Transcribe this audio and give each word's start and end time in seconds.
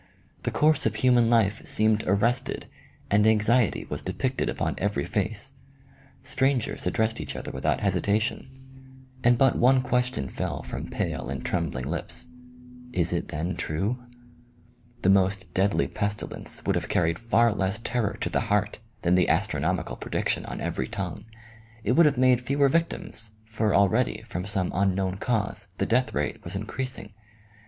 The 0.41 0.49
course 0.49 0.87
of 0.87 0.95
human 0.95 1.29
life 1.29 1.63
seemed 1.67 2.03
ar 2.07 2.15
rested, 2.15 2.65
and 3.11 3.27
anxiety 3.27 3.85
was 3.85 4.01
depicted 4.01 4.49
upon 4.49 4.73
every 4.79 5.05
face. 5.05 5.51
Strangers 6.23 6.87
addressed 6.87 7.21
each 7.21 7.35
other 7.35 7.51
without 7.51 7.81
hesitation; 7.81 8.37
THK 8.37 8.41
STREETS 8.41 8.47
OF 8.47 8.51
PARIS 8.51 8.81
BY 8.81 8.81
NIGHT. 8.81 8.81
Slid 8.81 8.81
t>llt 8.81 9.29
OUC 9.29 9.41
qUCStlOn 9.43 10.31
fell 10.31 10.63
10 10.63 10.63
OMEGA. 10.63 10.67
from 10.71 10.87
pale 10.97 11.29
and 11.29 11.45
trembling 11.45 11.85
lips: 11.85 12.27
"Is 12.91 13.13
it 13.13 13.27
then 13.27 13.55
true?" 13.55 13.99
The 15.03 15.09
most 15.09 15.53
deadly 15.53 15.87
pestilence 15.87 16.65
would 16.65 16.73
have 16.75 16.89
carried 16.89 17.19
far 17.19 17.53
less 17.53 17.77
terror 17.83 18.17
to 18.21 18.29
the 18.31 18.41
heart 18.49 18.79
than 19.03 19.13
the 19.13 19.29
astronomical 19.29 19.97
prediction 19.97 20.47
on 20.47 20.59
every 20.59 20.87
tongue; 20.87 21.25
it 21.83 21.91
would 21.91 22.07
have 22.07 22.17
made 22.17 22.41
fewer 22.41 22.69
victims, 22.69 23.33
for 23.45 23.75
already, 23.75 24.23
from 24.23 24.45
some 24.47 24.71
unknown 24.73 25.17
cause, 25.17 25.67
the 25.77 25.85
death 25.85 26.11
rate 26.15 26.43
was 26.43 26.55
increasing. 26.55 27.11